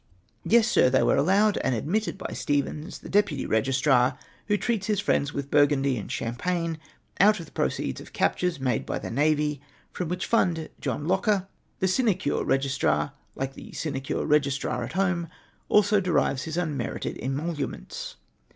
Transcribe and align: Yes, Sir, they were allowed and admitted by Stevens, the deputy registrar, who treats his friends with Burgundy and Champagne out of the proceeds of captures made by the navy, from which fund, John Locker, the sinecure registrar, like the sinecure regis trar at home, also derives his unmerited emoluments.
Yes, 0.43 0.67
Sir, 0.67 0.89
they 0.89 1.03
were 1.03 1.15
allowed 1.15 1.57
and 1.59 1.75
admitted 1.75 2.17
by 2.17 2.33
Stevens, 2.33 2.97
the 3.01 3.07
deputy 3.07 3.45
registrar, 3.45 4.17
who 4.47 4.57
treats 4.57 4.87
his 4.87 4.99
friends 4.99 5.31
with 5.31 5.51
Burgundy 5.51 5.95
and 5.95 6.11
Champagne 6.11 6.79
out 7.19 7.39
of 7.39 7.45
the 7.45 7.51
proceeds 7.51 8.01
of 8.01 8.11
captures 8.11 8.59
made 8.59 8.83
by 8.83 8.97
the 8.97 9.11
navy, 9.11 9.61
from 9.91 10.09
which 10.09 10.25
fund, 10.25 10.69
John 10.79 11.07
Locker, 11.07 11.47
the 11.77 11.87
sinecure 11.87 12.43
registrar, 12.43 13.11
like 13.35 13.53
the 13.53 13.73
sinecure 13.73 14.25
regis 14.25 14.57
trar 14.57 14.83
at 14.83 14.93
home, 14.93 15.27
also 15.69 15.99
derives 16.01 16.45
his 16.45 16.57
unmerited 16.57 17.19
emoluments. 17.21 18.15